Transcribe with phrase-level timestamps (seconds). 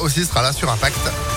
[0.00, 1.33] Aussi sera là sur Impact.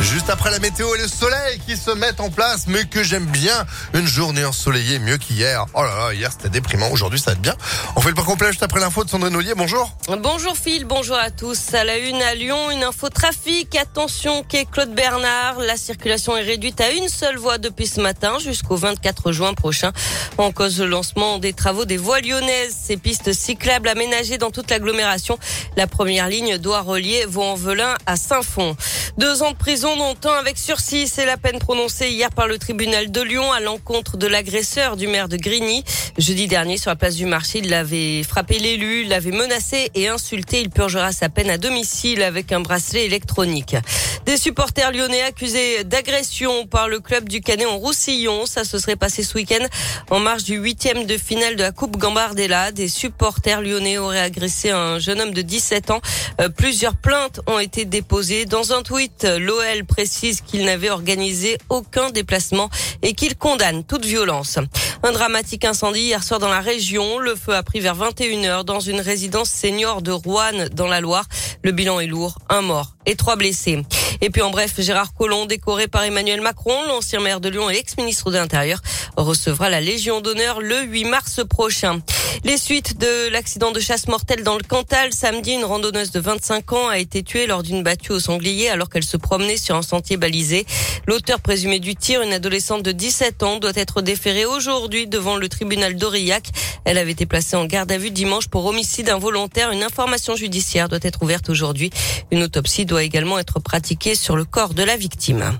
[0.00, 3.26] Juste après la météo et le soleil qui se mettent en place, mais que j'aime
[3.26, 3.66] bien.
[3.94, 5.64] Une journée ensoleillée mieux qu'hier.
[5.74, 6.90] Oh là là, hier c'était déprimant.
[6.90, 7.54] Aujourd'hui ça va être bien.
[7.94, 9.54] On fait le pas complet juste après l'info de Sandrine Ollier.
[9.56, 9.90] Bonjour.
[10.08, 11.74] Bonjour Phil, bonjour à tous.
[11.74, 13.76] À la une à Lyon, une info trafic.
[13.76, 15.60] Attention, quai Claude Bernard.
[15.60, 19.92] La circulation est réduite à une seule voie depuis ce matin jusqu'au 24 juin prochain.
[20.36, 22.74] En cause le lancement des travaux des voies lyonnaises.
[22.82, 25.38] Ces pistes cyclables aménagées dans toute l'agglomération.
[25.76, 28.76] La première ligne doit relier Vaux-en-Velin à Saint-Fond.
[29.18, 31.06] Deux ans de prison dont avec sursis.
[31.06, 35.06] C'est la peine prononcée hier par le tribunal de Lyon à l'encontre de l'agresseur du
[35.06, 35.84] maire de Grigny.
[36.16, 40.62] Jeudi dernier, sur la place du marché, il avait frappé l'élu, l'avait menacé et insulté.
[40.62, 43.76] Il purgera sa peine à domicile avec un bracelet électronique.
[44.26, 48.46] Des supporters lyonnais accusés d'agression par le club du Canet en Roussillon.
[48.46, 49.64] Ça se serait passé ce week-end
[50.10, 52.70] en marge du huitième de finale de la Coupe Gambardella.
[52.70, 56.00] Des supporters lyonnais auraient agressé un jeune homme de 17 ans.
[56.40, 58.44] Euh, plusieurs plaintes ont été déposées.
[58.44, 62.70] Dans un tweet, l'OL précise qu'il n'avait organisé aucun déplacement
[63.02, 64.58] et qu'il condamne toute violence.
[65.02, 67.18] Un dramatique incendie hier soir dans la région.
[67.18, 71.26] Le feu a pris vers 21h dans une résidence senior de Rouen dans la Loire.
[71.64, 73.82] Le bilan est lourd, un mort et trois blessés.
[74.24, 77.74] Et puis en bref, Gérard Collomb, décoré par Emmanuel Macron, l'ancien maire de Lyon et
[77.74, 78.80] ex-ministre de l'Intérieur,
[79.16, 82.00] recevra la Légion d'honneur le 8 mars prochain.
[82.44, 86.72] Les suites de l'accident de chasse mortelle dans le Cantal, samedi, une randonneuse de 25
[86.72, 89.82] ans a été tuée lors d'une battue au sanglier alors qu'elle se promenait sur un
[89.82, 90.66] sentier balisé.
[91.08, 95.48] L'auteur présumé du tir, une adolescente de 17 ans, doit être déférée aujourd'hui devant le
[95.48, 96.48] tribunal d'Aurillac.
[96.84, 99.72] Elle avait été placée en garde à vue dimanche pour homicide involontaire.
[99.72, 101.90] Une information judiciaire doit être ouverte aujourd'hui.
[102.30, 105.58] Une autopsie doit également être pratiquée sur le corps de la victime.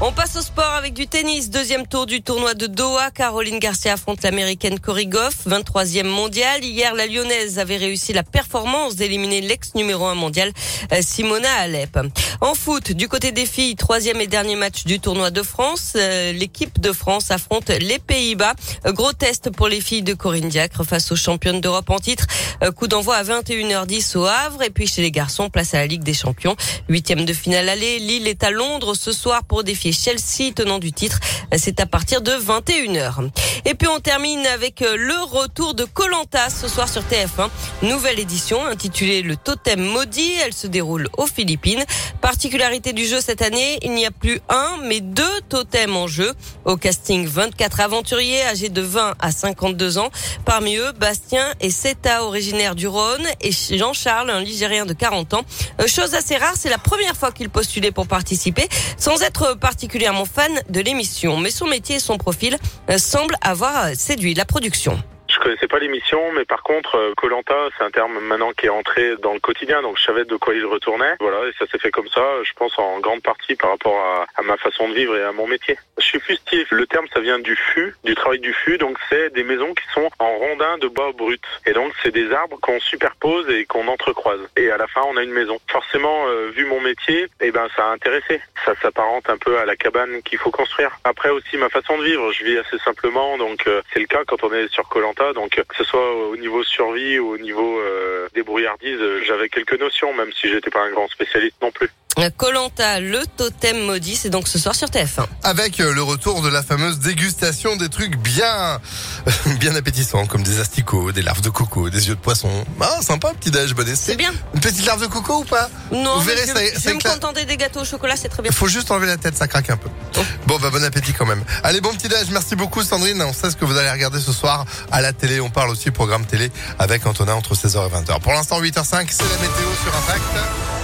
[0.00, 1.50] On passe au sport avec du tennis.
[1.50, 3.10] Deuxième tour du tournoi de Doha.
[3.10, 6.62] Caroline Garcia affronte l'américaine Cory Goff, 23e mondial.
[6.62, 10.52] Hier, la lyonnaise avait réussi la performance d'éliminer l'ex numéro 1 mondial,
[10.92, 11.98] euh, Simona Alep.
[12.40, 15.94] En foot, du côté des filles, troisième et dernier match du tournoi de France.
[15.96, 18.54] Euh, l'équipe de France affronte les Pays-Bas.
[18.86, 22.28] Euh, gros test pour les filles de Corinne Diacre face aux championnes d'Europe en titre.
[22.76, 24.62] Coup d'envoi à 21h10 au Havre.
[24.62, 26.54] Et puis chez les garçons, place à la Ligue des Champions.
[26.88, 27.98] Huitième de finale aller.
[27.98, 31.20] Lille est à Londres ce soir pour défier Chelsea, tenant du titre.
[31.56, 33.30] C'est à partir de 21h.
[33.64, 37.48] Et puis on termine avec euh, le retour de Colanta ce soir sur TF1.
[37.82, 40.32] Nouvelle édition intitulée Le Totem Maudit.
[40.44, 41.84] Elle se déroule aux Philippines.
[42.20, 46.32] Particularité du jeu cette année, il n'y a plus un, mais deux totems en jeu.
[46.64, 50.10] Au casting, 24 aventuriers âgés de 20 à 52 ans.
[50.44, 55.42] Parmi eux, Bastien et Seta, originaire du Rhône, et Jean-Charles, un Ligérien de 40 ans.
[55.80, 59.77] Euh, chose assez rare, c'est la première fois qu'il postulait pour participer, sans être parti
[59.78, 62.58] particulièrement fan de l'émission, mais son métier et son profil
[62.90, 64.98] euh, semblent avoir séduit la production.
[65.48, 69.16] Connaissais pas l'émission, mais par contre, euh, Colanta, c'est un terme maintenant qui est entré
[69.16, 71.14] dans le quotidien, donc je savais de quoi il retournait.
[71.20, 74.42] Voilà, et ça s'est fait comme ça, je pense en grande partie par rapport à,
[74.42, 75.78] ma façon de vivre et à mon métier.
[75.96, 76.66] Je suis fustier.
[76.70, 79.84] Le terme, ça vient du fût, du travail du fût, donc c'est des maisons qui
[79.94, 81.40] sont en rondins de bois brut.
[81.64, 84.40] Et donc, c'est des arbres qu'on superpose et qu'on entrecroise.
[84.54, 85.58] Et à la fin, on a une maison.
[85.70, 88.42] Forcément, euh, vu mon métier, eh ben, ça a intéressé.
[88.66, 90.98] Ça s'apparente un peu à la cabane qu'il faut construire.
[91.04, 94.24] Après aussi, ma façon de vivre, je vis assez simplement, donc euh, c'est le cas
[94.26, 97.78] quand on est sur Colanta donc que ce soit au niveau survie ou au niveau
[97.78, 101.88] euh, débrouillardise, j'avais quelques notions, même si j'étais pas un grand spécialiste non plus.
[102.36, 105.24] Colanta, le totem maudit, c'est donc ce soir sur TF1.
[105.44, 108.80] Avec euh, le retour de la fameuse dégustation des trucs bien,
[109.60, 112.50] bien appétissants, comme des asticots, des larves de coco, des yeux de poisson.
[112.80, 114.32] Ah, sympa, petit déj, bon C'est bien.
[114.52, 117.00] Une petite larve de coco ou pas Non, Vous verrez, je, ça, je vais me
[117.00, 118.50] contenter des gâteaux au chocolat, c'est très bien.
[118.50, 119.88] Il faut juste enlever la tête, ça craque un peu.
[120.16, 120.20] Oh.
[120.46, 121.44] Bon, bah bon appétit quand même.
[121.62, 123.22] Allez, bon petit déj, merci beaucoup Sandrine.
[123.22, 125.40] On sait ce que vous allez regarder ce soir à la télé.
[125.40, 126.50] On parle aussi programme télé
[126.80, 128.20] avec Antonin entre 16h et 20h.
[128.20, 130.77] Pour l'instant, 8h05, c'est la météo sur Impact.